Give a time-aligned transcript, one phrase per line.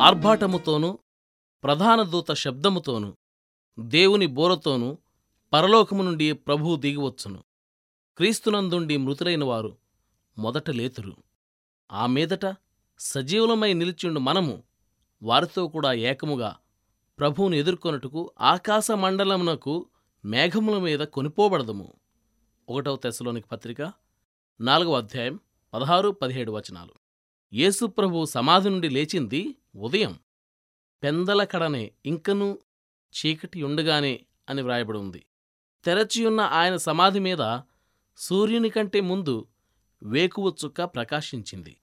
[0.00, 0.98] ఆర్భాటముతోనూ
[1.64, 3.12] ప్రధాన దూత శబ్దముతోనూ
[3.78, 4.98] దేవుని బోరతోనూ
[5.52, 7.44] పరలోకము నుండి ప్రభువు దిగివచ్చును.
[8.16, 9.76] క్రీస్తునందుండి మృతులైన వారు
[10.38, 11.16] మొదట లేతురు.
[11.92, 12.56] ఆ మీదట
[12.98, 14.62] సజీవులమై నిలిచిండు మనము
[15.22, 16.56] వారితో కూడా ఏకముగా
[17.18, 19.86] ప్రభువును ఎదుర్కొనుటకు ఆకాశ మండలమునకు
[20.24, 21.92] మేఘముల మీద కొనిపోబడదము.
[22.68, 23.92] ఒకటవ తెశలోనికి పత్రిక
[24.60, 25.40] నాలుగవ అధ్యాయం
[25.74, 26.92] పదహారు పదిహేడు వచనాలు.
[27.52, 30.18] యేసుప్రభు సమాధి నుండి లేచింది ఉదయం
[31.02, 32.58] పెందల కడనే ఇంకనూ
[33.16, 35.26] చీకటి ఉండగానే అని వ్రాయబడి ఉంది
[35.84, 37.60] తెరచియున్న ఆయన సమాధి మీద
[38.16, 39.46] సూర్యుని కంటే ముందు
[40.02, 41.76] వేకువ చుక్క ప్రకాశించింది.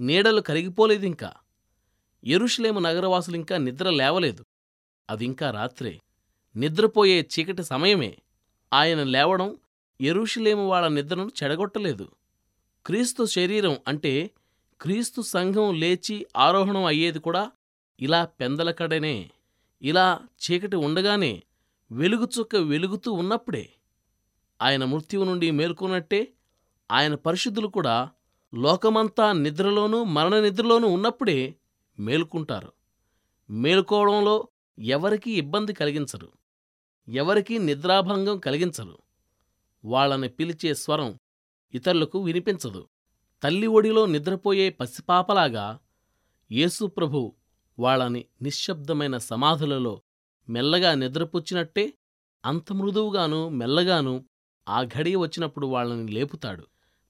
[0.00, 1.34] నీడలు కరిగిపోలేదింకా.
[2.24, 4.44] ఎరుషులేము నగరవాసులింకా నిద్ర లేవలేదు.
[5.10, 6.00] అదింకా రాత్రే.
[6.56, 8.18] నిద్రపోయే చీకటి సమయమే.
[8.72, 9.56] ఆయన లేవడం
[10.00, 12.12] ఎరుషులేము వాళ్ళ నిద్రను చెడగొట్టలేదు.
[12.86, 14.30] క్రీస్తు శరీరం అంటే
[14.82, 17.52] క్రీస్తు సంఘం లేచి ఆరోహణం అయ్యేది కూడా
[18.00, 19.30] ఇలా పెందలకడనే
[19.82, 21.42] ఇలా చీకటి ఉండగానే
[21.92, 23.72] వెలుగుచుక్క వెలుగుతూ ఉన్నప్పుడే.
[24.62, 26.32] ఆయన మృత్యువు నుండి మేల్కొన్నట్టే
[26.90, 28.10] ఆయన పరిశుద్ధులు కూడా
[28.54, 31.54] లోకమంతా నిద్రలోనూ మరణ నిద్రలోనూ ఉన్నప్పుడే
[31.98, 32.72] మేల్కుంటారు.
[33.50, 36.32] మేలుకోవడంలో ఎవరికీ ఇబ్బంది కలిగించరు.
[37.08, 38.98] ఎవరికీ నిద్రాభంగం కలిగించరు.
[39.84, 41.18] వాళ్ళని పిలిచే స్వరం
[41.74, 42.88] ఇతరులకు వినిపించదు.
[43.42, 45.78] తల్లి ఒడిలో నిద్రపోయే పసిపాపలాగా
[46.50, 47.32] యేసుప్రభు
[47.78, 50.02] వాళ్ళని నిశ్శబ్దమైన సమాధులలో
[50.48, 51.94] మెల్లగా నిద్రపుచ్చినట్టే
[52.44, 54.24] అంత మృదువుగాను మెల్లగాను
[54.68, 56.64] ఆ ఘడియ వచ్చినప్పుడు వాళ్ళని లేపుతాడు.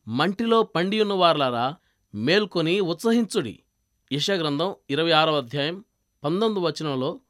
[0.08, 1.76] మంటిలో పండియున్నవార్లారా
[2.14, 3.62] మేల్కొని ఉత్సహించుడి.
[4.12, 5.84] యశగ్రంథం ఇరవై ఆరవ అధ్యాయం
[6.24, 7.20] పంతొమ్మిది వచనంలో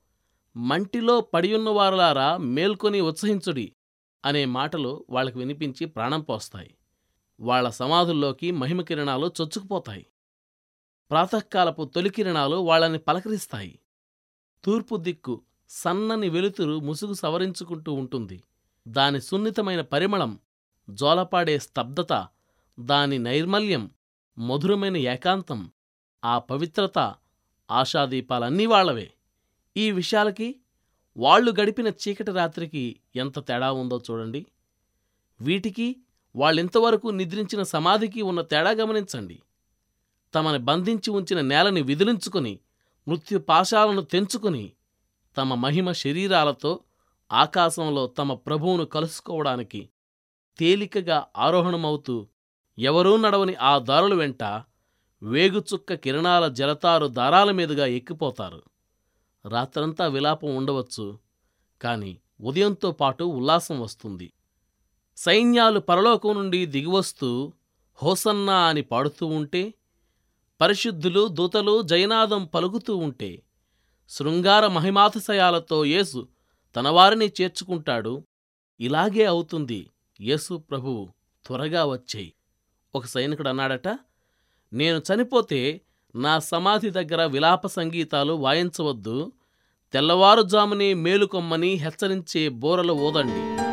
[0.57, 3.73] మంటిలో పడియున్నవారులారా మేల్కొని ఉత్సహించుడి
[4.25, 6.75] అనే మాటలు వాళ్ళకి వినిపించి ప్రాణం పోస్తాయి.
[7.41, 10.07] వాళ్ళ సమాధుల్లోకి మహిమ కిరణాలు చొచ్చుకుపోతాయి.
[11.11, 13.79] ప్రాతకాలపు తొలి కిరణాలు వాళ్ళని పలకరిస్తాయి.
[14.65, 18.43] తూర్పు దిక్కు సన్నని వెలుతురు ముసుగు సవరించుకుంటూ ఉంటుంది.
[18.89, 20.39] దాని సున్నితమైన పరిమళం
[20.91, 22.27] జోలపాడే స్తబ్దత
[22.81, 23.91] దాని నైర్మల్యం
[24.39, 25.71] మధురమైన ఏకాంతం
[26.25, 27.15] ఆ పవిత్రత
[27.71, 29.13] ఆశాదీపాలన్నీ వాళ్ళవే
[29.77, 30.61] ఈ విషయాలకి
[31.17, 34.47] వాళ్ళు గడిపిన చీకటి రాత్రికి ఎంత తేడా ఉందో చూడండి.
[35.41, 36.02] వీటికి
[36.37, 39.43] వాళ్ళింతవరకు నిద్రించిన సమాధికి ఉన్న తేడా గమనించండి.
[40.35, 42.59] తమని బంధించి ఉంచిన నేలని విదిలించుకుని
[43.09, 44.73] మృత్యు పాశాలను తెంచుకుని
[45.37, 46.81] తమ మహిమ శరీరాలతో
[47.33, 49.89] ఆకాశంలో తమ ప్రభువును కలుసుకోవడానికి
[50.59, 52.27] తేలికగా ఆరోహణమవుతూ
[52.79, 54.43] ఎవరూ నడవని ఆ దారుల వెంట
[55.23, 58.63] వేగుచుక్క కిరణాల జలతారు దారాల మీదుగా ఎక్కిపోతారు.
[59.49, 61.19] రాత్రంతా విలాపం ఉండవచ్చు
[61.83, 64.33] కాని ఉదయంతో పాటు ఉల్లాసం వస్తుంది.
[65.17, 67.53] సైన్యాలు పరలోకం నుండి దిగివస్తూ
[68.03, 69.75] హోసన్నా అని పాడుతూ ఉంటే
[70.61, 73.43] పరిశుద్ధులు దూతలు జయనాదం పలుకుతూ ఉంటే
[74.11, 76.29] శృంగార మహిమాతిశయాలతో యేసు
[76.77, 78.23] తనవారిని చేర్చుకుంటాడు.
[78.81, 79.87] ఇలాగే అవుతుంది.
[80.21, 81.09] యేసు ప్రభువు
[81.47, 82.33] త్వరగా వచ్చేయి.
[82.95, 83.89] ఒక సైనికుడు అన్నాడట
[84.73, 85.81] నేను చనిపోతే
[86.17, 89.33] నా సమాధి దగ్గర విలాప సంగీతాలు వాయించవద్దు.
[89.93, 93.72] తెల్లవారుజామునే మేలుకొమ్మని హెచ్చరించే బోరలు ఊదండి.